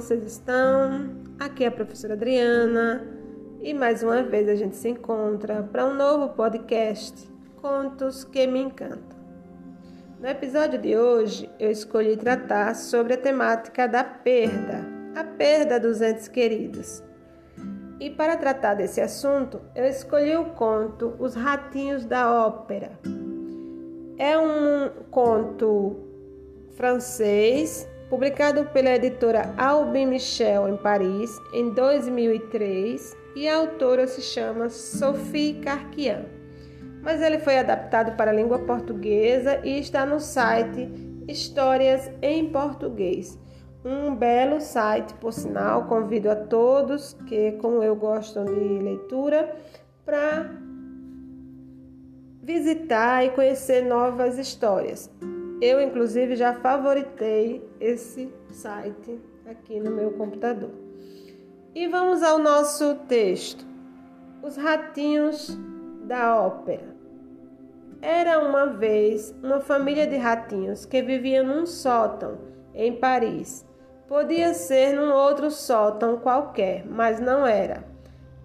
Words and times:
vocês 0.00 0.24
estão? 0.24 1.10
Aqui 1.38 1.62
é 1.62 1.66
a 1.66 1.70
professora 1.70 2.14
Adriana 2.14 3.06
e 3.60 3.74
mais 3.74 4.02
uma 4.02 4.22
vez 4.22 4.48
a 4.48 4.54
gente 4.54 4.74
se 4.74 4.88
encontra 4.88 5.62
para 5.62 5.84
um 5.84 5.94
novo 5.94 6.30
podcast 6.30 7.30
Contos 7.60 8.24
que 8.24 8.46
me 8.46 8.62
encantam. 8.62 9.20
No 10.18 10.26
episódio 10.26 10.80
de 10.80 10.96
hoje 10.96 11.50
eu 11.58 11.70
escolhi 11.70 12.16
tratar 12.16 12.74
sobre 12.76 13.12
a 13.12 13.18
temática 13.18 13.86
da 13.86 14.02
perda, 14.02 14.86
a 15.14 15.22
perda 15.22 15.78
dos 15.78 16.00
entes 16.00 16.28
queridos. 16.28 17.02
E 18.00 18.08
para 18.08 18.38
tratar 18.38 18.72
desse 18.72 19.02
assunto, 19.02 19.60
eu 19.74 19.84
escolhi 19.84 20.34
o 20.34 20.46
conto 20.46 21.14
Os 21.18 21.34
Ratinhos 21.34 22.06
da 22.06 22.46
Ópera. 22.46 22.92
É 24.16 24.38
um 24.38 24.88
conto 25.10 25.94
francês 26.70 27.86
publicado 28.10 28.64
pela 28.66 28.90
editora 28.90 29.54
Albin 29.56 30.06
Michel 30.06 30.68
em 30.68 30.76
Paris 30.76 31.40
em 31.54 31.70
2003 31.70 33.16
e 33.36 33.48
a 33.48 33.56
autora 33.56 34.08
se 34.08 34.20
chama 34.20 34.68
Sophie 34.68 35.60
Carquian. 35.60 36.24
Mas 37.02 37.22
ele 37.22 37.38
foi 37.38 37.56
adaptado 37.56 38.16
para 38.16 38.32
a 38.32 38.34
língua 38.34 38.58
portuguesa 38.58 39.60
e 39.64 39.78
está 39.78 40.04
no 40.04 40.18
site 40.18 40.90
Histórias 41.28 42.10
em 42.20 42.50
Português. 42.50 43.38
Um 43.84 44.14
belo 44.14 44.60
site, 44.60 45.14
por 45.14 45.32
sinal, 45.32 45.84
convido 45.86 46.28
a 46.30 46.36
todos 46.36 47.16
que, 47.26 47.52
como 47.52 47.82
eu, 47.82 47.94
gostam 47.94 48.44
de 48.44 48.52
leitura, 48.52 49.56
para 50.04 50.50
visitar 52.42 53.24
e 53.24 53.30
conhecer 53.30 53.82
novas 53.82 54.36
histórias. 54.36 55.08
Eu, 55.60 55.80
inclusive, 55.80 56.36
já 56.36 56.54
favoritei 56.54 57.62
esse 57.78 58.32
site 58.50 59.20
aqui 59.46 59.78
no 59.78 59.90
meu 59.90 60.12
computador. 60.12 60.70
E 61.74 61.86
vamos 61.86 62.22
ao 62.22 62.38
nosso 62.38 62.94
texto. 63.06 63.66
Os 64.42 64.56
ratinhos 64.56 65.58
da 66.04 66.40
ópera. 66.40 66.96
Era 68.00 68.38
uma 68.38 68.66
vez 68.66 69.34
uma 69.42 69.60
família 69.60 70.06
de 70.06 70.16
ratinhos 70.16 70.86
que 70.86 71.02
vivia 71.02 71.42
num 71.42 71.66
sótão 71.66 72.38
em 72.74 72.96
Paris. 72.96 73.66
Podia 74.08 74.54
ser 74.54 74.94
num 74.94 75.12
outro 75.12 75.50
sótão 75.50 76.16
qualquer, 76.16 76.84
mas 76.86 77.20
não 77.20 77.46
era. 77.46 77.84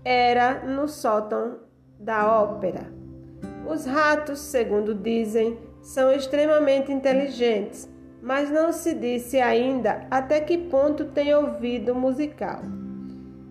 Era 0.04 0.66
no 0.66 0.88
sótão 0.88 1.60
da 1.98 2.42
ópera. 2.42 2.92
Os 3.68 3.86
ratos, 3.86 4.40
segundo 4.40 4.94
dizem, 4.94 5.58
são 5.86 6.12
extremamente 6.12 6.92
inteligentes, 6.92 7.88
mas 8.20 8.50
não 8.50 8.74
se 8.74 8.96
disse 8.96 9.40
ainda 9.40 10.08
até 10.10 10.42
que 10.42 10.58
ponto 10.58 11.06
têm 11.06 11.36
ouvido 11.36 11.94
musical. 11.94 12.64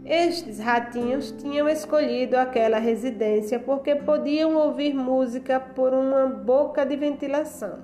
Estes 0.05 0.59
ratinhos 0.59 1.31
tinham 1.31 1.69
escolhido 1.69 2.37
aquela 2.37 2.79
residência 2.79 3.61
porque 3.61 3.95
podiam 3.95 4.57
ouvir 4.57 4.93
música 4.95 5.61
por 5.61 5.95
uma 5.95 6.27
boca 6.27 6.85
de 6.85 6.97
ventilação. 6.97 7.79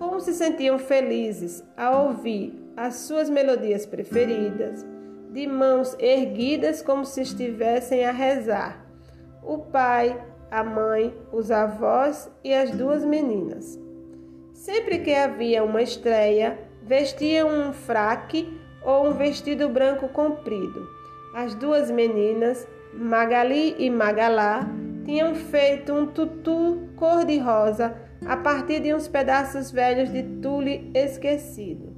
Como 0.00 0.20
se 0.20 0.34
sentiam 0.34 0.76
felizes 0.76 1.62
ao 1.76 2.08
ouvir 2.08 2.60
as 2.76 2.96
suas 2.96 3.30
melodias 3.30 3.86
preferidas, 3.86 4.84
de 5.30 5.46
mãos 5.46 5.96
erguidas 6.00 6.82
como 6.82 7.04
se 7.04 7.22
estivessem 7.22 8.04
a 8.04 8.10
rezar. 8.10 8.84
O 9.44 9.58
pai, 9.58 10.20
a 10.54 10.62
mãe, 10.62 11.12
os 11.32 11.50
avós 11.50 12.30
e 12.44 12.54
as 12.54 12.70
duas 12.70 13.04
meninas. 13.04 13.76
Sempre 14.52 15.00
que 15.00 15.12
havia 15.12 15.64
uma 15.64 15.82
estreia, 15.82 16.56
vestiam 16.80 17.48
um 17.48 17.72
fraque 17.72 18.56
ou 18.84 19.08
um 19.08 19.14
vestido 19.14 19.68
branco 19.68 20.06
comprido. 20.10 20.86
As 21.34 21.56
duas 21.56 21.90
meninas, 21.90 22.68
Magali 22.92 23.74
e 23.80 23.90
Magalá, 23.90 24.64
tinham 25.04 25.34
feito 25.34 25.92
um 25.92 26.06
tutu 26.06 26.88
cor-de-rosa 26.94 27.96
a 28.24 28.36
partir 28.36 28.78
de 28.78 28.94
uns 28.94 29.08
pedaços 29.08 29.72
velhos 29.72 30.12
de 30.12 30.22
tule 30.40 30.88
esquecido. 30.94 31.96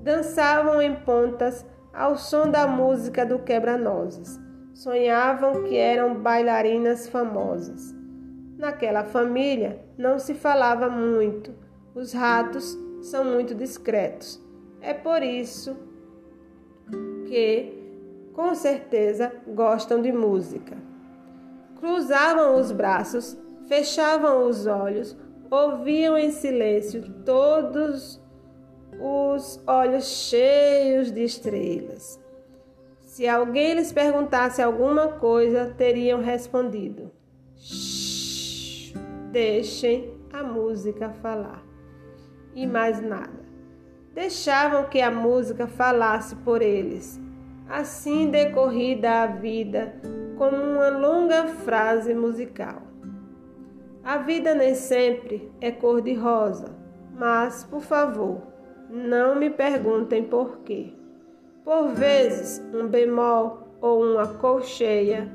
Dançavam 0.00 0.82
em 0.82 0.96
pontas 0.96 1.64
ao 1.92 2.16
som 2.16 2.50
da 2.50 2.66
música 2.66 3.24
do 3.24 3.38
quebra-nozes 3.38 4.42
sonhavam 4.74 5.62
que 5.62 5.76
eram 5.76 6.20
bailarinas 6.20 7.08
famosas. 7.08 7.93
Naquela 8.64 9.04
família 9.04 9.78
não 9.98 10.18
se 10.18 10.32
falava 10.32 10.88
muito, 10.88 11.52
os 11.94 12.14
ratos 12.14 12.74
são 13.02 13.22
muito 13.22 13.54
discretos. 13.54 14.42
É 14.80 14.94
por 14.94 15.22
isso 15.22 15.76
que, 17.26 17.74
com 18.32 18.54
certeza, 18.54 19.30
gostam 19.46 20.00
de 20.00 20.10
música. 20.10 20.78
Cruzavam 21.78 22.58
os 22.58 22.72
braços, 22.72 23.36
fechavam 23.68 24.48
os 24.48 24.66
olhos, 24.66 25.14
ouviam 25.50 26.16
em 26.16 26.30
silêncio 26.30 27.04
todos 27.22 28.18
os 28.98 29.62
olhos 29.66 30.06
cheios 30.06 31.12
de 31.12 31.22
estrelas. 31.22 32.18
Se 33.02 33.28
alguém 33.28 33.74
lhes 33.74 33.92
perguntasse 33.92 34.62
alguma 34.62 35.08
coisa, 35.08 35.74
teriam 35.76 36.22
respondido: 36.22 37.12
deixem 39.34 40.16
a 40.32 40.44
música 40.44 41.10
falar. 41.10 41.60
E 42.54 42.68
mais 42.68 43.02
nada. 43.02 43.44
Deixavam 44.14 44.84
que 44.84 45.02
a 45.02 45.10
música 45.10 45.66
falasse 45.66 46.36
por 46.36 46.62
eles. 46.62 47.20
Assim 47.68 48.30
decorrida 48.30 49.22
a 49.22 49.26
vida, 49.26 49.92
como 50.38 50.56
uma 50.56 50.88
longa 50.88 51.48
frase 51.48 52.14
musical. 52.14 52.82
A 54.04 54.18
vida 54.18 54.54
nem 54.54 54.76
sempre 54.76 55.50
é 55.60 55.72
cor-de-rosa, 55.72 56.76
mas, 57.18 57.64
por 57.64 57.80
favor, 57.80 58.40
não 58.88 59.34
me 59.34 59.50
perguntem 59.50 60.22
por 60.22 60.58
quê. 60.58 60.92
Por 61.64 61.88
vezes, 61.88 62.62
um 62.72 62.86
bemol 62.86 63.76
ou 63.80 64.04
uma 64.04 64.28
colcheia 64.28 65.28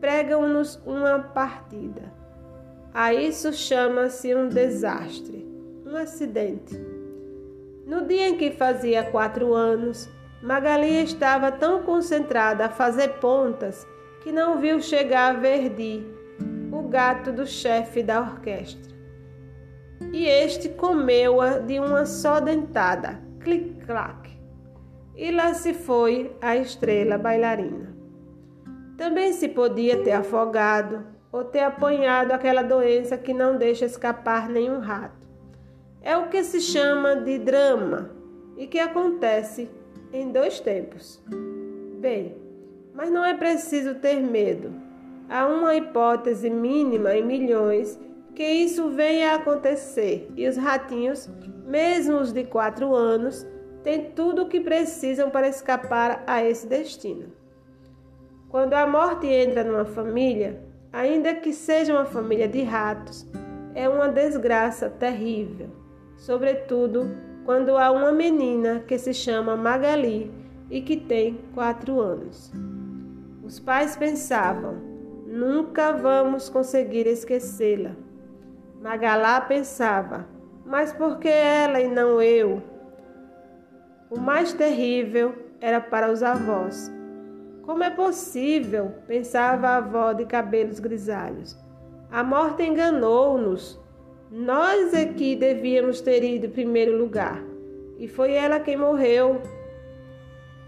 pregam-nos 0.00 0.82
uma 0.84 1.18
partida. 1.20 2.19
A 2.92 3.14
isso 3.14 3.52
chama-se 3.52 4.34
um 4.34 4.48
desastre, 4.48 5.46
um 5.86 5.96
acidente. 5.96 6.76
No 7.86 8.06
dia 8.06 8.28
em 8.28 8.36
que 8.36 8.50
fazia 8.50 9.04
quatro 9.04 9.54
anos, 9.54 10.08
Magali 10.42 11.02
estava 11.02 11.52
tão 11.52 11.82
concentrada 11.82 12.66
a 12.66 12.70
fazer 12.70 13.20
pontas 13.20 13.86
que 14.22 14.32
não 14.32 14.58
viu 14.58 14.80
chegar 14.80 15.40
Verdi, 15.40 16.06
o 16.72 16.82
gato 16.82 17.32
do 17.32 17.46
chefe 17.46 18.02
da 18.02 18.20
orquestra. 18.20 18.94
E 20.12 20.26
este 20.26 20.68
comeu-a 20.68 21.58
de 21.58 21.78
uma 21.78 22.06
só 22.06 22.40
dentada, 22.40 23.20
clic-clac 23.40 24.30
e 25.20 25.30
lá 25.30 25.52
se 25.52 25.74
foi 25.74 26.34
a 26.40 26.56
estrela 26.56 27.18
bailarina. 27.18 27.94
Também 28.96 29.34
se 29.34 29.48
podia 29.48 30.02
ter 30.02 30.12
afogado 30.12 31.04
ou 31.32 31.44
ter 31.44 31.60
apanhado 31.60 32.32
aquela 32.32 32.62
doença 32.62 33.16
que 33.16 33.32
não 33.32 33.56
deixa 33.56 33.84
escapar 33.84 34.48
nenhum 34.48 34.80
rato. 34.80 35.18
É 36.02 36.16
o 36.16 36.28
que 36.28 36.42
se 36.42 36.60
chama 36.60 37.16
de 37.16 37.38
drama 37.38 38.10
e 38.56 38.66
que 38.66 38.78
acontece 38.78 39.70
em 40.12 40.30
dois 40.32 40.60
tempos. 40.60 41.22
Bem, 42.00 42.36
mas 42.94 43.10
não 43.10 43.24
é 43.24 43.34
preciso 43.34 43.94
ter 43.96 44.20
medo. 44.20 44.72
Há 45.28 45.46
uma 45.46 45.76
hipótese 45.76 46.50
mínima 46.50 47.14
em 47.14 47.24
milhões 47.24 47.98
que 48.34 48.44
isso 48.44 48.90
venha 48.90 49.32
a 49.32 49.34
acontecer 49.36 50.30
e 50.36 50.48
os 50.48 50.56
ratinhos, 50.56 51.28
mesmo 51.66 52.18
os 52.18 52.32
de 52.32 52.44
quatro 52.44 52.94
anos, 52.94 53.46
têm 53.82 54.10
tudo 54.10 54.42
o 54.42 54.48
que 54.48 54.60
precisam 54.60 55.30
para 55.30 55.48
escapar 55.48 56.24
a 56.26 56.42
esse 56.42 56.66
destino. 56.66 57.32
Quando 58.48 58.74
a 58.74 58.86
morte 58.86 59.26
entra 59.26 59.62
numa 59.62 59.84
família, 59.84 60.60
ainda 60.92 61.34
que 61.34 61.52
seja 61.52 61.92
uma 61.92 62.04
família 62.04 62.48
de 62.48 62.62
ratos, 62.62 63.26
é 63.74 63.88
uma 63.88 64.08
desgraça 64.08 64.90
terrível, 64.90 65.70
sobretudo 66.16 67.10
quando 67.44 67.76
há 67.76 67.90
uma 67.90 68.12
menina 68.12 68.84
que 68.86 68.98
se 68.98 69.14
chama 69.14 69.56
Magali 69.56 70.30
e 70.70 70.80
que 70.80 70.96
tem 70.96 71.40
quatro 71.54 72.00
anos. 72.00 72.52
Os 73.42 73.58
pais 73.58 73.96
pensavam: 73.96 74.74
nunca 75.26 75.92
vamos 75.92 76.48
conseguir 76.48 77.06
esquecê-la. 77.06 77.92
Magalá 78.80 79.40
pensava: 79.40 80.26
mas 80.64 80.92
por 80.92 81.18
que 81.18 81.28
ela 81.28 81.80
e 81.80 81.88
não 81.88 82.20
eu? 82.20 82.62
O 84.10 84.18
mais 84.18 84.52
terrível 84.52 85.34
era 85.60 85.80
para 85.80 86.10
os 86.10 86.22
avós. 86.22 86.90
Como 87.62 87.84
é 87.84 87.90
possível? 87.90 88.94
pensava 89.06 89.68
a 89.68 89.76
avó 89.76 90.12
de 90.12 90.24
cabelos 90.24 90.78
grisalhos. 90.78 91.56
A 92.10 92.24
morte 92.24 92.62
enganou-nos. 92.62 93.78
Nós 94.30 94.94
é 94.94 95.06
que 95.06 95.36
devíamos 95.36 96.00
ter 96.00 96.22
ido 96.24 96.46
em 96.46 96.50
primeiro 96.50 96.96
lugar. 96.96 97.42
E 97.98 98.08
foi 98.08 98.32
ela 98.32 98.60
quem 98.60 98.76
morreu. 98.76 99.40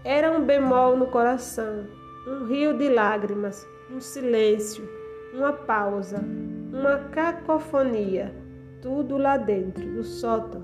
Era 0.03 0.31
um 0.31 0.45
bemol 0.45 0.95
no 0.95 1.07
coração, 1.07 1.87
um 2.27 2.45
rio 2.45 2.77
de 2.77 2.89
lágrimas, 2.89 3.65
um 3.89 3.99
silêncio, 3.99 4.87
uma 5.33 5.53
pausa, 5.53 6.23
uma 6.71 6.97
cacofonia, 7.09 8.33
tudo 8.81 9.17
lá 9.17 9.37
dentro 9.37 9.85
do 9.85 10.03
sótão. 10.03 10.63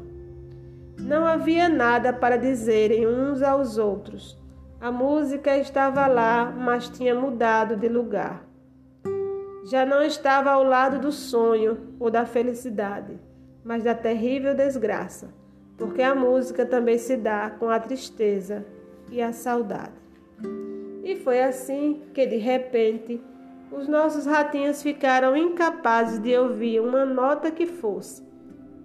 Não 0.99 1.25
havia 1.25 1.69
nada 1.69 2.11
para 2.11 2.37
dizerem 2.37 3.07
uns 3.07 3.41
aos 3.41 3.77
outros. 3.77 4.37
A 4.81 4.93
música 4.93 5.57
estava 5.57 6.07
lá, 6.07 6.45
mas 6.45 6.87
tinha 6.87 7.13
mudado 7.13 7.75
de 7.75 7.89
lugar. 7.89 8.45
Já 9.65 9.85
não 9.85 10.01
estava 10.01 10.51
ao 10.51 10.63
lado 10.63 10.99
do 10.99 11.11
sonho 11.11 11.95
ou 11.99 12.09
da 12.09 12.25
felicidade, 12.25 13.19
mas 13.61 13.83
da 13.83 13.93
terrível 13.93 14.55
desgraça, 14.55 15.33
porque 15.77 16.01
a 16.01 16.15
música 16.15 16.65
também 16.65 16.97
se 16.97 17.17
dá 17.17 17.49
com 17.49 17.69
a 17.69 17.77
tristeza 17.77 18.65
e 19.11 19.21
a 19.21 19.33
saudade. 19.33 19.99
E 21.03 21.17
foi 21.17 21.41
assim 21.41 22.03
que, 22.13 22.25
de 22.25 22.37
repente, 22.37 23.21
os 23.69 23.85
nossos 23.85 24.25
ratinhos 24.25 24.81
ficaram 24.81 25.35
incapazes 25.35 26.19
de 26.19 26.37
ouvir 26.37 26.79
uma 26.79 27.05
nota 27.05 27.51
que 27.51 27.65
fosse, 27.65 28.23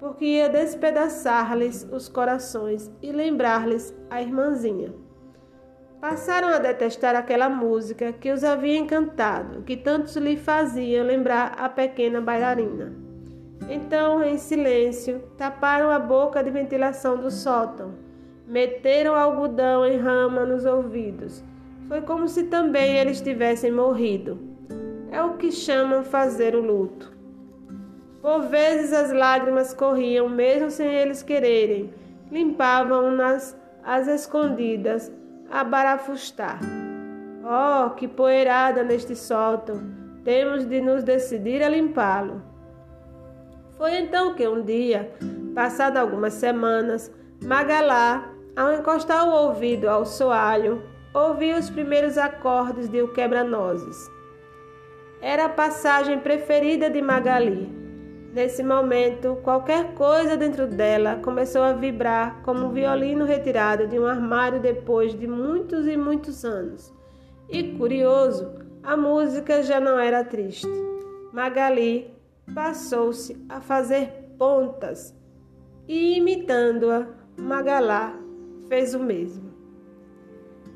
porque 0.01 0.25
ia 0.25 0.49
despedaçar-lhes 0.49 1.89
os 1.93 2.09
corações 2.09 2.91
e 3.01 3.13
lembrar-lhes 3.13 3.95
a 4.11 4.21
irmãzinha. 4.21 5.04
Passaram 6.05 6.49
a 6.49 6.59
detestar 6.59 7.17
aquela 7.17 7.49
música 7.49 8.13
que 8.13 8.31
os 8.31 8.45
havia 8.45 8.77
encantado, 8.77 9.63
que 9.63 9.75
tantos 9.75 10.15
lhe 10.17 10.37
fazia 10.37 11.03
lembrar 11.03 11.55
a 11.57 11.67
pequena 11.67 12.21
bailarina. 12.21 12.93
Então, 13.71 14.23
em 14.23 14.37
silêncio, 14.37 15.23
taparam 15.39 15.89
a 15.89 15.99
boca 15.99 16.45
de 16.45 16.51
ventilação 16.51 17.17
do 17.17 17.31
sótão, 17.31 17.95
meteram 18.47 19.15
algodão 19.15 19.87
em 19.87 19.97
rama 19.97 20.45
nos 20.45 20.67
ouvidos. 20.67 21.43
Foi 21.89 22.03
como 22.03 22.29
se 22.29 22.43
também 22.45 22.99
eles 22.99 23.23
tivessem 23.23 23.73
morrido. 23.73 24.39
É 25.11 25.23
o 25.23 25.39
que 25.39 25.51
chamam 25.51 26.05
fazer 26.05 26.55
o 26.55 26.61
luto. 26.61 27.17
Por 28.21 28.43
vezes 28.43 28.93
as 28.93 29.11
lágrimas 29.11 29.73
corriam, 29.73 30.29
mesmo 30.29 30.71
sem 30.71 30.87
eles 30.87 31.23
quererem, 31.23 31.95
limpavam-nas 32.31 33.59
às 33.83 34.07
escondidas 34.07 35.11
a 35.51 35.65
barafustar. 35.65 36.61
Oh, 37.45 37.91
que 37.91 38.09
poeirada 38.09 38.83
neste 38.83 39.15
sótão! 39.15 39.83
Temos 40.25 40.65
de 40.65 40.81
nos 40.81 41.05
decidir 41.05 41.63
a 41.63 41.69
limpá-lo. 41.69 42.43
Foi 43.77 43.97
então 43.99 44.35
que 44.35 44.49
um 44.49 44.63
dia, 44.63 45.13
passado 45.55 45.99
algumas 45.99 46.33
semanas, 46.33 47.13
Magalá, 47.43 48.33
ao 48.57 48.73
encostar 48.73 49.29
o 49.29 49.33
ouvido 49.33 49.89
ao 49.89 50.07
soalho, 50.07 50.83
ouviu 51.13 51.59
os 51.59 51.69
primeiros 51.69 52.17
acordes 52.17 52.89
de 52.89 53.03
O 53.03 53.13
Quebra-Nozes. 53.13 54.11
Era 55.21 55.47
a 55.47 55.51
passagem 55.51 56.21
preferida 56.21 56.89
de 56.89 57.03
Magali. 57.03 57.84
Nesse 58.35 58.65
momento, 58.65 59.39
qualquer 59.45 59.95
coisa 59.95 60.37
dentro 60.37 60.67
dela 60.67 61.21
começou 61.23 61.63
a 61.63 61.73
vibrar 61.73 62.43
como 62.43 62.67
um 62.67 62.73
violino 62.73 63.25
retirado 63.25 63.87
de 63.87 63.97
um 63.97 64.07
armário 64.07 64.59
depois 64.59 65.17
de 65.17 65.25
muitos 65.25 65.87
e 65.87 65.97
muitos 65.97 66.45
anos. 66.45 66.93
E 67.49 67.63
curioso, 67.79 68.53
a 68.83 68.97
música 68.97 69.63
já 69.63 69.79
não 69.79 70.01
era 70.01 70.25
triste. 70.25 70.67
Magali 71.33 72.11
passou-se 72.53 73.41
a 73.49 73.61
fazer 73.61 74.11
pontas 74.37 75.15
e, 75.87 76.17
imitando-a, 76.17 77.07
Magalá 77.39 78.19
fez 78.69 78.97
o 78.97 78.99
mesmo. 78.99 79.55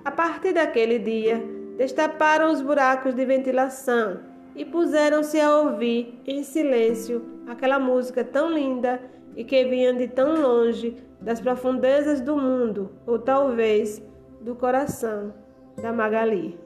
A 0.04 0.12
partir 0.12 0.52
daquele 0.52 1.00
dia, 1.00 1.43
destaparam 1.76 2.52
os 2.52 2.62
buracos 2.62 3.16
de 3.16 3.25
ventilação 3.25 4.20
e 4.54 4.64
puseram-se 4.64 5.40
a 5.40 5.58
ouvir 5.58 6.20
em 6.25 6.44
silêncio 6.44 7.37
aquela 7.48 7.78
música 7.78 8.22
tão 8.22 8.52
linda 8.52 9.00
e 9.34 9.44
que 9.44 9.64
vinha 9.64 9.94
de 9.94 10.08
tão 10.08 10.40
longe, 10.40 10.96
das 11.20 11.40
profundezas 11.40 12.20
do 12.20 12.36
mundo, 12.36 12.90
ou 13.06 13.18
talvez 13.18 14.02
do 14.40 14.54
coração 14.54 15.34
da 15.80 15.92
Magali. 15.92 16.58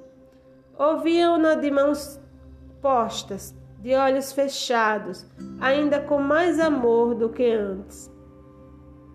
Ouviam-na 0.78 1.54
de 1.54 1.70
mãos 1.70 2.20
postas, 2.80 3.54
de 3.80 3.94
olhos 3.94 4.32
fechados, 4.32 5.26
ainda 5.60 6.00
com 6.00 6.18
mais 6.18 6.60
amor 6.60 7.14
do 7.14 7.28
que 7.28 7.50
antes. 7.50 8.10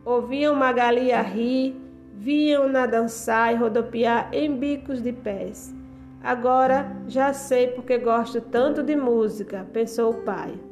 Ouviam 0.04 0.56
Magali 0.56 1.12
a 1.12 1.22
rir, 1.22 1.76
viam-na 2.14 2.86
dançar 2.86 3.54
e 3.54 3.58
rodopiar 3.58 4.30
em 4.34 4.56
bicos 4.56 5.02
de 5.02 5.14
pés. 5.14 5.76
Agora 6.24 6.98
já 7.08 7.32
sei 7.32 7.68
porque 7.68 7.98
gosto 7.98 8.42
tanto 8.42 8.82
de 8.82 8.96
música, 8.96 9.68
pensou 9.72 10.12
o 10.12 10.24
pai. 10.24 10.67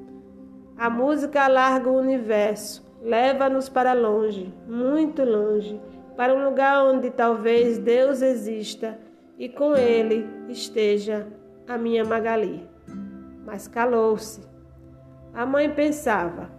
A 0.78 0.90
música 0.90 1.44
alarga 1.44 1.90
o 1.90 1.98
universo, 1.98 2.86
leva-nos 3.02 3.70
para 3.70 3.94
longe, 3.94 4.54
muito 4.68 5.24
longe, 5.24 5.80
para 6.18 6.34
um 6.34 6.44
lugar 6.44 6.86
onde 6.86 7.10
talvez 7.12 7.78
Deus 7.78 8.22
exista 8.22 9.00
e 9.38 9.48
com 9.48 9.76
ele 9.76 10.28
esteja 10.50 11.28
a 11.66 11.78
minha 11.78 12.04
Magali. 12.04 12.68
Mas 13.46 13.70
calou-se. 13.70 14.42
A 15.34 15.46
mãe 15.46 15.70
pensava: 15.70 16.50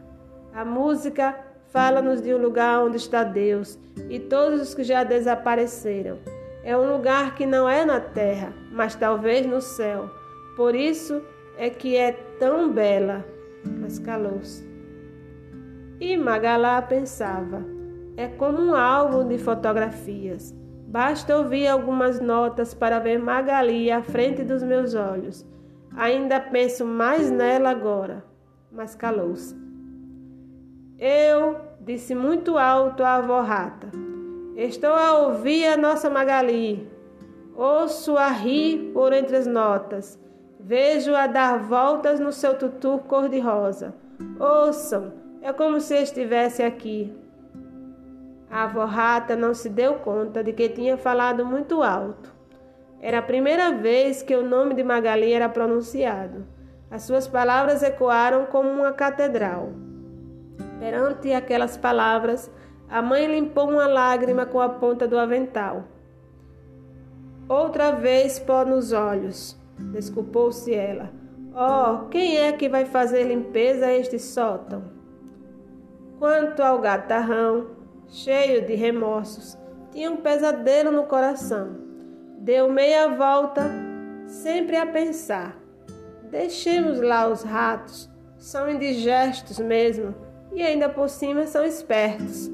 a 0.55 0.65
música 0.65 1.39
fala-nos 1.69 2.23
de 2.23 2.33
um 2.33 2.39
lugar 2.39 2.83
onde 2.85 2.97
está 2.97 3.23
Deus 3.23 3.79
e 4.09 4.19
todos 4.19 4.63
os 4.63 4.75
que 4.75 4.83
já 4.83 5.05
desapareceram. 5.05 6.19
É 6.65 6.75
um 6.75 6.91
lugar 6.91 7.35
que 7.35 7.45
não 7.45 7.69
é 7.69 7.85
na 7.85 8.01
terra, 8.01 8.53
mas 8.73 8.95
talvez 8.95 9.47
no 9.47 9.61
céu. 9.61 10.11
Por 10.57 10.75
isso 10.75 11.23
é 11.59 11.69
que 11.71 11.97
é 11.97 12.13
tão 12.39 12.73
bela, 12.73 13.25
mas 13.69 13.99
calou-se. 13.99 14.67
E 16.01 16.17
Magalá 16.17 16.81
pensava: 16.83 17.65
é 18.17 18.29
como 18.29 18.61
um 18.61 18.75
álbum 18.75 19.27
de 19.27 19.39
fotografias. 19.39 20.55
Basta 20.89 21.37
ouvir 21.37 21.67
algumas 21.67 22.21
notas 22.21 22.73
para 22.73 22.99
ver 22.99 23.19
Magali 23.19 23.91
à 23.91 24.03
frente 24.03 24.45
dos 24.45 24.63
meus 24.63 24.95
olhos. 24.95 25.45
Ainda 25.95 26.41
penso 26.41 26.85
mais 26.85 27.31
nela 27.31 27.71
agora, 27.71 28.25
mas 28.71 28.95
calou-se. 28.95 29.57
Eu 30.99 31.57
disse 31.81 32.15
muito 32.15 32.57
alto 32.57 33.03
à 33.03 33.17
avó 33.17 33.41
rata. 33.41 33.89
Estou 34.57 34.91
a 34.91 35.19
ouvir 35.19 35.67
a 35.67 35.77
nossa 35.77 36.09
Magali. 36.09 36.89
Ouço 37.55 38.17
a 38.17 38.29
rir 38.29 38.93
por 38.95 39.13
entre 39.13 39.37
as 39.37 39.47
notas. 39.47 40.19
Vejo-a 40.69 41.29
dar 41.29 41.61
voltas 41.61 42.19
no 42.19 42.33
seu 42.33 42.59
tutu 42.59 42.99
cor-de-rosa. 43.07 43.95
Ouçam, 44.37 45.13
é 45.41 45.53
como 45.53 45.81
se 45.81 45.95
estivesse 45.95 46.61
aqui. 46.61 47.17
A 48.51 48.65
avó 48.65 48.85
rata 48.85 49.37
não 49.37 49.55
se 49.55 49.69
deu 49.69 49.95
conta 49.95 50.43
de 50.43 50.53
que 50.53 50.69
tinha 50.69 50.97
falado 50.97 51.47
muito 51.47 51.85
alto. 51.85 52.35
Era 53.01 53.21
a 53.21 53.23
primeira 53.23 53.71
vez 53.71 54.25
que 54.25 54.35
o 54.35 54.45
nome 54.45 54.75
de 54.75 54.83
Magali 54.83 55.33
era 55.33 55.49
pronunciado. 55.49 56.45
As 56.91 57.05
suas 57.05 57.29
palavras 57.29 57.85
ecoaram 57.85 58.47
como 58.47 58.69
uma 58.69 58.93
catedral. 58.93 59.69
Perante 60.81 61.33
aquelas 61.33 61.77
palavras, 61.77 62.51
a 62.91 63.01
mãe 63.01 63.29
limpou 63.29 63.71
uma 63.71 63.87
lágrima 63.87 64.45
com 64.45 64.61
a 64.61 64.69
ponta 64.69 65.07
do 65.07 65.17
avental. 65.17 65.85
Outra 67.49 67.93
vez 67.93 68.41
pó 68.41 68.65
nos 68.65 68.91
olhos, 68.93 69.57
desculpou-se 69.79 70.75
ela. 70.75 71.11
Oh, 71.55 72.09
quem 72.09 72.37
é 72.39 72.53
que 72.53 72.69
vai 72.69 72.85
fazer 72.85 73.25
limpeza 73.25 73.87
a 73.87 73.93
este 73.95 74.19
sótão? 74.19 74.85
Quanto 76.19 76.63
ao 76.63 76.81
gatarrão, 76.81 77.69
cheio 78.09 78.67
de 78.67 78.75
remorsos, 78.75 79.57
tinha 79.91 80.11
um 80.11 80.17
pesadelo 80.17 80.91
no 80.93 81.05
coração. 81.05 81.77
Deu 82.39 82.71
meia 82.71 83.09
volta, 83.09 83.71
sempre 84.27 84.77
a 84.77 84.87
pensar. 84.87 85.57
Deixemos 86.31 87.01
lá 87.01 87.29
os 87.29 87.43
ratos, 87.43 88.11
são 88.37 88.71
indigestos 88.71 89.59
mesmo 89.59 90.15
e 90.53 90.63
ainda 90.63 90.89
por 90.89 91.09
cima 91.09 91.47
são 91.47 91.65
espertos 91.65 92.51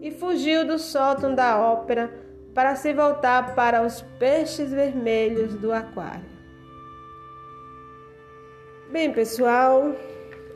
e 0.00 0.10
fugiu 0.10 0.66
do 0.66 0.78
sótão 0.78 1.34
da 1.34 1.58
ópera 1.58 2.12
para 2.54 2.76
se 2.76 2.92
voltar 2.92 3.54
para 3.54 3.82
os 3.82 4.02
peixes 4.18 4.70
vermelhos 4.70 5.54
do 5.54 5.72
aquário. 5.72 6.33
Bem, 8.94 9.12
pessoal, 9.12 9.90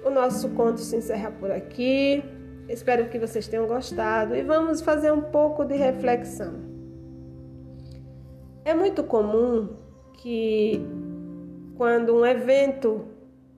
o 0.05 0.11
nosso 0.11 0.51
conto 0.51 0.79
se 0.79 0.95
encerra 0.95 1.29
por 1.29 1.51
aqui. 1.51 2.23
Espero 2.69 3.09
que 3.09 3.19
vocês 3.19 3.49
tenham 3.49 3.67
gostado 3.67 4.37
e 4.37 4.45
vamos 4.45 4.81
fazer 4.81 5.11
um 5.11 5.23
pouco 5.23 5.65
de 5.65 5.75
reflexão. 5.75 6.55
É 8.65 8.73
muito 8.73 9.03
comum 9.03 9.71
que 10.13 10.81
quando 11.77 12.15
um 12.15 12.25
evento 12.25 13.07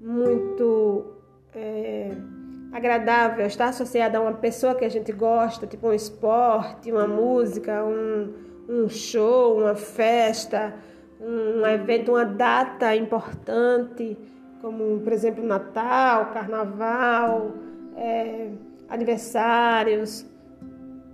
muito 0.00 1.12
é, 1.54 2.12
agradável, 2.72 3.44
está 3.44 3.66
associada 3.66 4.16
a 4.16 4.22
uma 4.22 4.32
pessoa 4.32 4.74
que 4.74 4.86
a 4.86 4.88
gente 4.88 5.12
gosta, 5.12 5.66
tipo 5.66 5.88
um 5.88 5.92
esporte, 5.92 6.90
uma 6.90 7.06
música, 7.06 7.84
um, 7.84 8.32
um 8.66 8.88
show, 8.88 9.58
uma 9.58 9.74
festa, 9.74 10.74
um 11.20 11.66
evento, 11.66 12.12
uma 12.12 12.24
data 12.24 12.96
importante, 12.96 14.16
como 14.60 15.00
por 15.00 15.12
exemplo 15.12 15.44
Natal, 15.44 16.32
Carnaval, 16.32 17.52
é, 17.96 18.48
aniversários, 18.88 20.26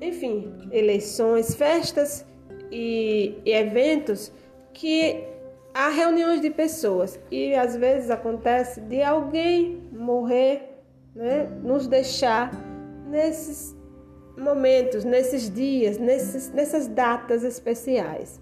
enfim, 0.01 0.53
eleições, 0.71 1.55
festas 1.55 2.25
e, 2.71 3.39
e 3.45 3.53
eventos 3.53 4.33
que 4.73 5.25
há 5.73 5.89
reuniões 5.89 6.41
de 6.41 6.51
pessoas 6.51 7.21
e 7.31 7.55
às 7.55 7.77
vezes 7.77 8.11
acontece 8.11 8.81
de 8.81 9.03
alguém 9.03 9.83
morrer, 9.93 10.81
né, 11.15 11.45
nos 11.63 11.87
deixar 11.87 12.51
nesses 13.09 13.77
momentos, 14.37 15.05
nesses 15.05 15.53
dias, 15.53 15.99
nesses, 15.99 16.51
nessas 16.51 16.87
datas 16.87 17.43
especiais. 17.43 18.41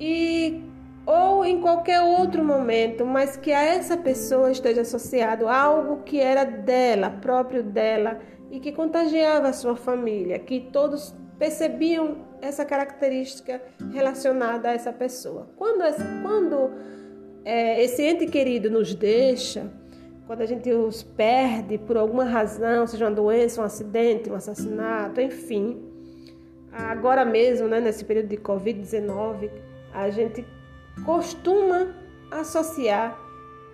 E 0.00 0.60
ou 1.04 1.44
em 1.44 1.60
qualquer 1.60 2.00
outro 2.00 2.44
momento, 2.44 3.04
mas 3.04 3.36
que 3.36 3.52
a 3.52 3.62
essa 3.62 3.96
pessoa 3.96 4.50
esteja 4.50 4.82
associado 4.82 5.48
algo 5.48 6.02
que 6.04 6.20
era 6.20 6.44
dela, 6.44 7.10
próprio 7.10 7.62
dela 7.62 8.20
e 8.50 8.60
que 8.60 8.70
contagiava 8.70 9.48
a 9.48 9.52
sua 9.52 9.74
família, 9.74 10.38
que 10.38 10.60
todos 10.72 11.14
percebiam 11.38 12.18
essa 12.40 12.64
característica 12.64 13.60
relacionada 13.92 14.68
a 14.68 14.72
essa 14.72 14.92
pessoa. 14.92 15.48
Quando, 15.56 15.82
quando 16.22 16.70
é, 17.44 17.82
esse 17.82 18.02
ente 18.02 18.26
querido 18.26 18.70
nos 18.70 18.94
deixa, 18.94 19.72
quando 20.26 20.42
a 20.42 20.46
gente 20.46 20.70
os 20.70 21.02
perde 21.02 21.78
por 21.78 21.96
alguma 21.96 22.24
razão, 22.24 22.86
seja 22.86 23.06
uma 23.06 23.14
doença, 23.14 23.60
um 23.60 23.64
acidente, 23.64 24.30
um 24.30 24.34
assassinato, 24.34 25.20
enfim, 25.20 25.82
agora 26.70 27.24
mesmo, 27.24 27.66
né, 27.66 27.80
nesse 27.80 28.04
período 28.04 28.28
de 28.28 28.36
Covid-19, 28.36 29.50
a 29.92 30.10
gente 30.10 30.46
costuma 31.04 31.94
associar 32.30 33.18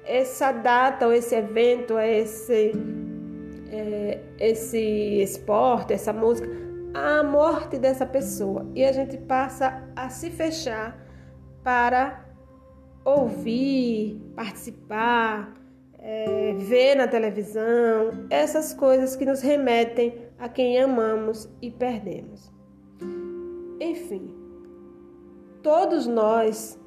essa 0.05 0.53
data 0.53 1.07
ou 1.07 1.13
esse 1.13 1.35
evento, 1.35 1.99
esse, 1.99 2.73
é, 3.71 4.21
esse 4.39 4.79
esporte, 5.23 5.93
essa 5.93 6.13
música, 6.13 6.49
à 6.95 7.23
morte 7.23 7.79
dessa 7.79 8.07
pessoa. 8.07 8.67
E 8.75 8.85
a 8.85 8.93
gente 8.93 9.19
passa 9.19 9.87
a 9.95 10.09
se 10.09 10.31
fechar 10.31 10.97
para 11.63 12.25
ouvir, 13.05 14.21
participar, 14.35 15.55
é, 15.99 16.55
ver 16.55 16.95
na 16.95 17.07
televisão, 17.07 18.27
essas 18.31 18.73
coisas 18.73 19.17
que 19.17 19.27
nos 19.27 19.43
remetem 19.43 20.15
a 20.39 20.49
quem 20.49 20.79
amamos 20.79 21.49
e 21.61 21.71
perdemos. 21.71 22.51
Enfim, 23.81 24.35
todos 25.63 26.07
nós 26.07 26.79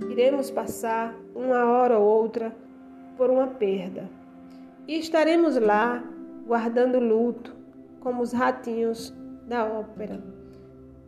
iremos 0.00 0.50
passar 0.50 1.14
uma 1.34 1.64
hora 1.64 1.98
ou 1.98 2.04
outra 2.04 2.54
por 3.16 3.30
uma 3.30 3.46
perda 3.46 4.08
e 4.86 4.98
estaremos 4.98 5.56
lá 5.56 6.02
guardando 6.46 6.98
luto, 6.98 7.56
como 8.00 8.22
os 8.22 8.32
ratinhos 8.32 9.14
da 9.46 9.64
ópera. 9.64 10.22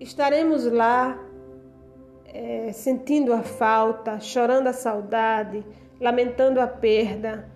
Estaremos 0.00 0.64
lá 0.64 1.18
é, 2.26 2.72
sentindo 2.72 3.32
a 3.32 3.42
falta, 3.42 4.18
chorando 4.18 4.68
a 4.68 4.72
saudade, 4.72 5.64
lamentando 6.00 6.60
a 6.60 6.66
perda, 6.66 7.48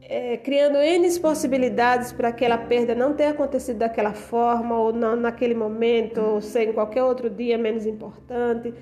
é, 0.00 0.38
criando 0.38 0.78
N 0.78 1.18
possibilidades 1.20 2.12
para 2.12 2.28
aquela 2.28 2.56
perda 2.56 2.94
não 2.94 3.12
ter 3.12 3.26
acontecido 3.26 3.78
daquela 3.78 4.14
forma, 4.14 4.78
ou 4.78 4.92
não 4.92 5.14
naquele 5.14 5.54
momento, 5.54 6.20
ou 6.22 6.40
ser 6.40 6.70
em 6.70 6.72
qualquer 6.72 7.04
outro 7.04 7.28
dia 7.28 7.58
menos 7.58 7.84
importante. 7.84 8.72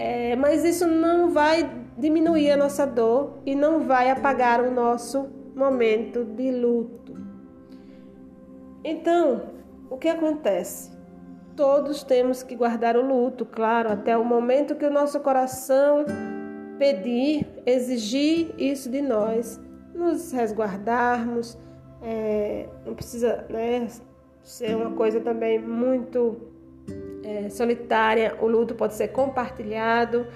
É, 0.00 0.36
mas 0.36 0.64
isso 0.64 0.86
não 0.86 1.30
vai 1.30 1.68
diminuir 1.98 2.52
a 2.52 2.56
nossa 2.56 2.86
dor 2.86 3.40
e 3.44 3.52
não 3.56 3.80
vai 3.80 4.12
apagar 4.12 4.60
o 4.60 4.70
nosso 4.70 5.28
momento 5.56 6.24
de 6.24 6.52
luto. 6.52 7.14
Então, 8.84 9.50
o 9.90 9.96
que 9.96 10.08
acontece? 10.08 10.96
Todos 11.56 12.04
temos 12.04 12.44
que 12.44 12.54
guardar 12.54 12.96
o 12.96 13.04
luto, 13.04 13.44
claro, 13.44 13.90
até 13.90 14.16
o 14.16 14.24
momento 14.24 14.76
que 14.76 14.86
o 14.86 14.90
nosso 14.90 15.18
coração 15.18 16.04
pedir, 16.78 17.44
exigir 17.66 18.54
isso 18.56 18.88
de 18.88 19.02
nós, 19.02 19.60
nos 19.92 20.30
resguardarmos. 20.30 21.58
É, 22.00 22.68
não 22.86 22.94
precisa 22.94 23.44
né, 23.50 23.88
ser 24.44 24.76
uma 24.76 24.92
coisa 24.92 25.20
também 25.20 25.58
muito 25.58 26.36
é, 27.28 27.50
solitária. 27.50 28.36
O 28.40 28.46
luto 28.46 28.74
pode 28.74 28.94
ser 28.94 29.08
compartilhado. 29.08 30.26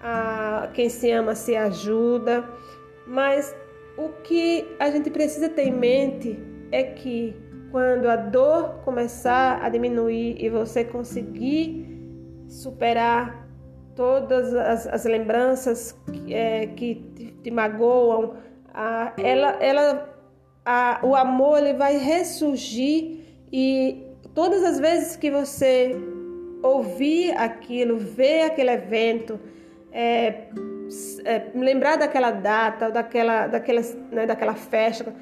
A, 0.00 0.68
quem 0.74 0.88
se 0.88 1.10
ama 1.10 1.34
se 1.34 1.56
ajuda. 1.56 2.44
Mas 3.06 3.56
o 3.96 4.10
que 4.22 4.66
a 4.78 4.90
gente 4.90 5.10
precisa 5.10 5.48
ter 5.48 5.68
em 5.68 5.72
mente 5.72 6.38
é 6.70 6.82
que 6.82 7.34
quando 7.70 8.06
a 8.06 8.16
dor 8.16 8.80
começar 8.84 9.62
a 9.62 9.68
diminuir 9.68 10.36
e 10.38 10.48
você 10.50 10.84
conseguir 10.84 11.86
superar 12.48 13.46
todas 13.94 14.54
as, 14.54 14.86
as 14.86 15.04
lembranças 15.04 15.98
que, 16.12 16.34
é, 16.34 16.66
que 16.66 16.96
te, 17.14 17.32
te, 17.42 17.50
magoam, 17.50 18.34
a, 18.72 19.14
ela, 19.18 19.50
ela, 19.60 20.08
a, 20.64 21.00
o 21.02 21.16
amor 21.16 21.58
ele 21.58 21.72
vai 21.72 21.96
ressurgir 21.96 23.20
e 23.50 24.06
todas 24.34 24.62
as 24.62 24.78
vezes 24.78 25.16
que 25.16 25.30
você 25.30 25.96
ouvir 26.66 27.36
aquilo, 27.36 27.96
ver 27.98 28.42
aquele 28.42 28.70
evento, 28.70 29.38
é, 29.92 30.48
é, 31.24 31.50
lembrar 31.54 31.96
daquela 31.96 32.30
data, 32.30 32.90
daquela, 32.90 33.46
daquela, 33.46 33.80
né, 34.10 34.26
daquela 34.26 34.54
festa, 34.54 35.12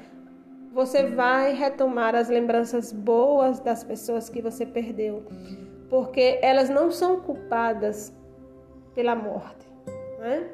você 0.73 1.05
vai 1.05 1.53
retomar 1.53 2.15
as 2.15 2.27
lembranças 2.27 2.91
boas 2.91 3.59
das 3.59 3.83
pessoas 3.83 4.29
que 4.29 4.41
você 4.41 4.65
perdeu, 4.65 5.23
porque 5.89 6.37
elas 6.41 6.69
não 6.69 6.91
são 6.91 7.21
culpadas 7.21 8.13
pela 8.93 9.15
morte. 9.15 9.65
Né? 10.19 10.47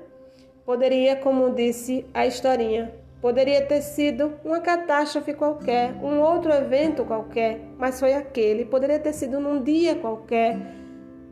Poderia, 0.63 1.15
como 1.15 1.55
disse 1.55 2.05
a 2.13 2.27
historinha, 2.27 2.93
poderia 3.19 3.65
ter 3.65 3.81
sido 3.81 4.33
uma 4.45 4.59
catástrofe 4.59 5.33
qualquer, 5.33 5.93
um 5.95 6.19
outro 6.19 6.51
evento 6.53 7.03
qualquer, 7.03 7.59
mas 7.77 7.99
foi 7.99 8.13
aquele. 8.13 8.65
Poderia 8.65 8.99
ter 8.99 9.13
sido 9.13 9.39
num 9.39 9.61
dia 9.63 9.95
qualquer, 9.95 10.57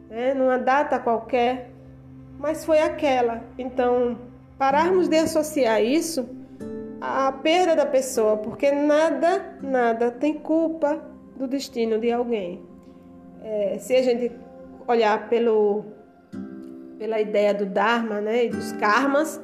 né? 0.10 0.34
numa 0.34 0.58
data 0.58 1.00
qualquer, 1.00 1.72
mas 2.38 2.66
foi 2.66 2.80
aquela. 2.80 3.44
Então, 3.58 4.18
pararmos 4.58 5.08
de 5.08 5.18
associar 5.18 5.82
isso 5.82 6.28
à 7.00 7.32
perda 7.32 7.76
da 7.76 7.86
pessoa, 7.86 8.38
porque 8.38 8.72
nada, 8.72 9.58
nada 9.62 10.12
tem 10.12 10.34
culpa 10.34 11.02
do 11.36 11.48
destino 11.48 12.00
de 12.00 12.12
alguém. 12.12 12.62
É, 13.42 13.78
se 13.80 13.96
a 13.96 14.02
gente 14.02 14.32
olhar 14.88 15.30
pelo 15.30 15.86
pela 17.00 17.22
ideia 17.22 17.54
do 17.54 17.66
Dharma 17.66 18.20
né, 18.20 18.46
e 18.46 18.50
dos 18.50 18.74
karmas, 18.74 19.42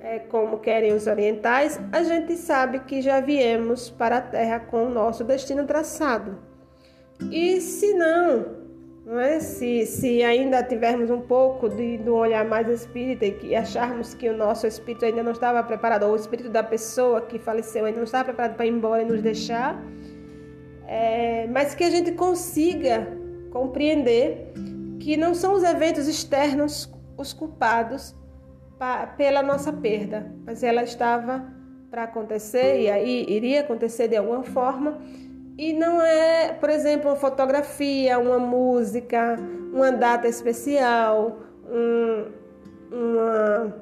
é, 0.00 0.18
como 0.18 0.58
querem 0.58 0.92
os 0.92 1.06
orientais, 1.06 1.80
a 1.90 2.02
gente 2.02 2.36
sabe 2.36 2.80
que 2.80 3.00
já 3.00 3.18
viemos 3.18 3.88
para 3.90 4.18
a 4.18 4.20
Terra 4.20 4.60
com 4.60 4.84
o 4.84 4.90
nosso 4.90 5.24
destino 5.24 5.64
traçado. 5.64 6.38
E 7.32 7.60
se 7.62 7.94
não, 7.94 8.38
não 8.38 8.67
é? 9.16 9.40
se, 9.40 9.86
se 9.86 10.22
ainda 10.22 10.62
tivermos 10.62 11.08
um 11.08 11.20
pouco 11.20 11.68
de, 11.68 11.96
do 11.98 12.14
olhar 12.14 12.44
mais 12.44 12.68
espírita 12.68 13.24
e 13.24 13.32
que 13.32 13.54
acharmos 13.54 14.12
que 14.12 14.28
o 14.28 14.36
nosso 14.36 14.66
espírito 14.66 15.04
ainda 15.04 15.22
não 15.22 15.32
estava 15.32 15.62
preparado, 15.62 16.02
ou 16.04 16.12
o 16.12 16.16
espírito 16.16 16.50
da 16.50 16.62
pessoa 16.62 17.22
que 17.22 17.38
faleceu 17.38 17.86
ainda 17.86 17.96
não 17.96 18.04
estava 18.04 18.24
preparado 18.24 18.56
para 18.56 18.66
ir 18.66 18.70
embora 18.70 19.02
e 19.02 19.04
nos 19.06 19.22
deixar, 19.22 19.82
é, 20.86 21.46
mas 21.46 21.74
que 21.74 21.84
a 21.84 21.90
gente 21.90 22.12
consiga 22.12 23.08
compreender 23.50 24.52
que 25.00 25.16
não 25.16 25.34
são 25.34 25.54
os 25.54 25.62
eventos 25.62 26.06
externos 26.06 26.92
os 27.16 27.32
culpados 27.32 28.14
pela 29.16 29.42
nossa 29.42 29.72
perda, 29.72 30.32
mas 30.44 30.62
ela 30.62 30.82
estava 30.82 31.52
para 31.90 32.04
acontecer 32.04 32.80
e 32.80 32.90
aí 32.90 33.26
iria 33.28 33.60
acontecer 33.60 34.08
de 34.08 34.16
alguma 34.16 34.44
forma. 34.44 34.98
E 35.58 35.72
não 35.72 36.00
é, 36.00 36.52
por 36.52 36.70
exemplo, 36.70 37.10
uma 37.10 37.16
fotografia, 37.16 38.16
uma 38.16 38.38
música, 38.38 39.36
uma 39.72 39.90
data 39.90 40.28
especial, 40.28 41.36
um, 41.68 42.26
uma, 42.92 43.74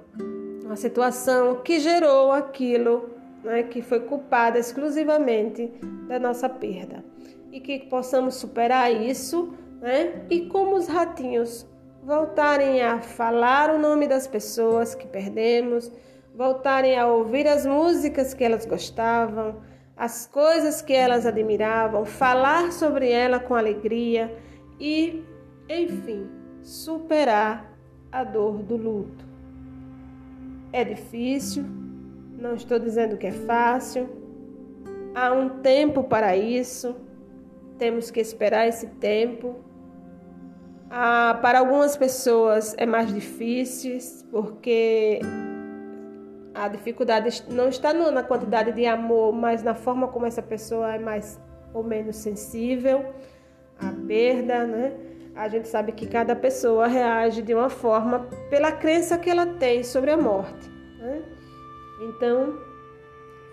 uma 0.64 0.76
situação 0.76 1.56
que 1.56 1.78
gerou 1.78 2.32
aquilo 2.32 3.10
né, 3.44 3.62
que 3.62 3.82
foi 3.82 4.00
culpada 4.00 4.58
exclusivamente 4.58 5.70
da 6.08 6.18
nossa 6.18 6.48
perda. 6.48 7.04
E 7.52 7.60
que 7.60 7.78
possamos 7.80 8.36
superar 8.36 8.90
isso 8.90 9.52
né, 9.80 10.24
e 10.30 10.46
como 10.46 10.76
os 10.76 10.88
ratinhos 10.88 11.66
voltarem 12.02 12.82
a 12.82 13.00
falar 13.00 13.68
o 13.70 13.78
nome 13.78 14.08
das 14.08 14.26
pessoas 14.26 14.94
que 14.94 15.06
perdemos, 15.06 15.92
voltarem 16.34 16.98
a 16.98 17.06
ouvir 17.06 17.46
as 17.46 17.66
músicas 17.66 18.32
que 18.32 18.44
elas 18.44 18.64
gostavam, 18.64 19.56
as 19.96 20.26
coisas 20.26 20.82
que 20.82 20.92
elas 20.92 21.24
admiravam, 21.24 22.04
falar 22.04 22.70
sobre 22.70 23.10
ela 23.10 23.40
com 23.40 23.54
alegria 23.54 24.36
e 24.78 25.24
enfim, 25.68 26.28
superar 26.62 27.72
a 28.12 28.22
dor 28.22 28.62
do 28.62 28.76
luto. 28.76 29.24
É 30.72 30.84
difícil, 30.84 31.64
não 32.38 32.54
estou 32.54 32.78
dizendo 32.78 33.16
que 33.16 33.26
é 33.26 33.32
fácil, 33.32 34.08
há 35.14 35.32
um 35.32 35.60
tempo 35.60 36.04
para 36.04 36.36
isso, 36.36 36.94
temos 37.78 38.10
que 38.10 38.20
esperar 38.20 38.68
esse 38.68 38.86
tempo. 38.86 39.56
Ah, 40.90 41.38
para 41.42 41.60
algumas 41.60 41.96
pessoas 41.96 42.74
é 42.78 42.86
mais 42.86 43.12
difícil, 43.12 43.98
porque 44.30 45.20
a 46.56 46.68
dificuldade 46.68 47.44
não 47.50 47.68
está 47.68 47.92
na 47.92 48.22
quantidade 48.22 48.72
de 48.72 48.86
amor, 48.86 49.32
mas 49.32 49.62
na 49.62 49.74
forma 49.74 50.08
como 50.08 50.26
essa 50.26 50.42
pessoa 50.42 50.94
é 50.94 50.98
mais 50.98 51.38
ou 51.74 51.84
menos 51.84 52.16
sensível 52.16 53.04
à 53.78 53.92
perda, 54.06 54.64
né? 54.64 54.92
A 55.34 55.48
gente 55.48 55.68
sabe 55.68 55.92
que 55.92 56.06
cada 56.06 56.34
pessoa 56.34 56.86
reage 56.86 57.42
de 57.42 57.52
uma 57.52 57.68
forma 57.68 58.26
pela 58.48 58.72
crença 58.72 59.18
que 59.18 59.28
ela 59.28 59.46
tem 59.46 59.84
sobre 59.84 60.10
a 60.10 60.16
morte. 60.16 60.70
Né? 60.98 61.22
Então, 62.08 62.58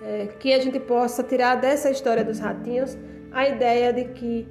é, 0.01 0.27
que 0.39 0.53
a 0.53 0.59
gente 0.59 0.79
possa 0.79 1.21
tirar 1.23 1.55
dessa 1.55 1.89
história 1.89 2.23
dos 2.23 2.39
ratinhos 2.39 2.97
a 3.33 3.49
ideia 3.49 3.91
de 3.91 4.05
que 4.05 4.47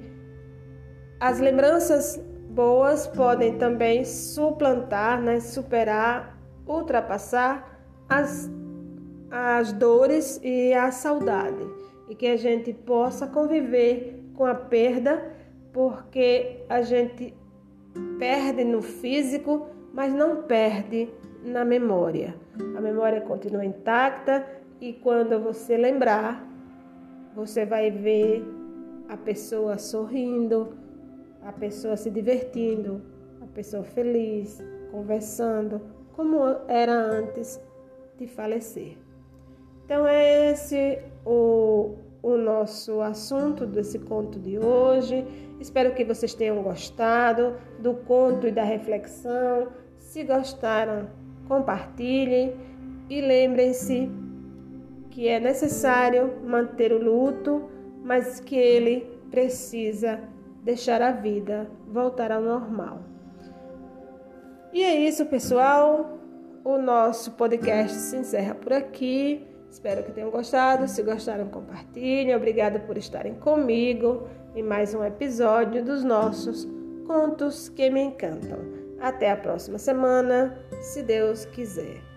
as 1.19 1.39
lembranças 1.39 2.17
boas 2.49 3.07
podem 3.07 3.57
também 3.57 4.05
suplantar, 4.05 5.19
né, 5.19 5.39
superar, 5.39 6.37
ultrapassar 6.67 7.72
as, 8.13 8.51
as 9.31 9.73
dores 9.73 10.39
e 10.43 10.73
a 10.73 10.91
saudade. 10.91 11.65
E 12.07 12.15
que 12.15 12.27
a 12.27 12.37
gente 12.37 12.73
possa 12.73 13.27
conviver 13.27 14.19
com 14.35 14.45
a 14.45 14.53
perda 14.53 15.31
porque 15.71 16.63
a 16.69 16.81
gente 16.81 17.33
perde 18.19 18.63
no 18.63 18.81
físico, 18.81 19.67
mas 19.93 20.13
não 20.13 20.43
perde 20.43 21.09
na 21.43 21.65
memória. 21.65 22.35
A 22.77 22.81
memória 22.81 23.21
continua 23.21 23.65
intacta 23.65 24.45
e 24.79 24.93
quando 24.93 25.39
você 25.39 25.75
lembrar, 25.75 26.47
você 27.35 27.65
vai 27.65 27.89
ver 27.89 28.45
a 29.09 29.17
pessoa 29.17 29.77
sorrindo, 29.77 30.73
a 31.41 31.51
pessoa 31.51 31.97
se 31.97 32.11
divertindo, 32.11 33.01
a 33.41 33.47
pessoa 33.47 33.83
feliz, 33.83 34.63
conversando, 34.91 35.81
como 36.15 36.39
era 36.67 36.93
antes 36.93 37.59
de 38.17 38.27
falecer. 38.27 38.97
Então, 39.85 40.07
é 40.07 40.51
esse 40.51 40.99
o 41.25 41.95
o 42.23 42.37
nosso 42.37 43.01
assunto 43.01 43.65
desse 43.65 43.99
conto 43.99 44.39
de 44.39 44.57
hoje. 44.57 45.27
Espero 45.59 45.93
que 45.93 46.05
vocês 46.05 46.33
tenham 46.33 46.63
gostado 46.63 47.57
do 47.79 47.93
conto 47.93 48.47
e 48.47 48.51
da 48.51 48.63
reflexão. 48.63 49.67
Se 49.99 50.23
gostaram, 50.23 51.09
compartilhem 51.49 52.55
e 53.09 53.19
lembrem-se 53.19 54.09
que 55.11 55.27
é 55.27 55.37
necessário 55.37 56.39
manter 56.45 56.93
o 56.93 56.97
luto, 56.97 57.69
mas 58.01 58.39
que 58.39 58.55
ele 58.55 59.05
precisa 59.29 60.21
deixar 60.63 61.01
a 61.01 61.11
vida 61.11 61.69
voltar 61.87 62.31
ao 62.31 62.41
normal. 62.41 63.01
E 64.71 64.81
é 64.81 64.95
isso, 64.95 65.25
pessoal. 65.25 66.19
O 66.63 66.77
nosso 66.77 67.31
podcast 67.31 67.97
se 67.97 68.15
encerra 68.15 68.55
por 68.55 68.71
aqui. 68.71 69.45
Espero 69.69 70.03
que 70.03 70.11
tenham 70.11 70.31
gostado. 70.31 70.87
Se 70.87 71.01
gostaram, 71.03 71.49
compartilhem. 71.49 72.35
Obrigada 72.35 72.79
por 72.79 72.97
estarem 72.97 73.33
comigo 73.35 74.27
em 74.55 74.63
mais 74.63 74.93
um 74.93 75.03
episódio 75.03 75.83
dos 75.83 76.03
nossos 76.03 76.67
Contos 77.05 77.67
que 77.67 77.89
me 77.89 78.01
encantam. 78.01 78.59
Até 79.01 79.31
a 79.31 79.35
próxima 79.35 79.77
semana, 79.77 80.57
se 80.79 81.03
Deus 81.03 81.45
quiser. 81.45 82.12